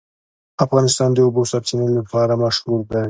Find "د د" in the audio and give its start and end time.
1.13-1.19